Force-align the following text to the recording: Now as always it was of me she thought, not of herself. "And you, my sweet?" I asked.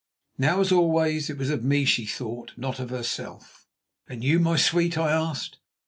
Now 0.39 0.61
as 0.61 0.71
always 0.71 1.29
it 1.29 1.37
was 1.37 1.51
of 1.51 1.63
me 1.63 1.85
she 1.85 2.07
thought, 2.07 2.53
not 2.57 2.79
of 2.79 2.89
herself. 2.89 3.67
"And 4.07 4.23
you, 4.23 4.39
my 4.39 4.55
sweet?" 4.55 4.97
I 4.97 5.11
asked. 5.11 5.59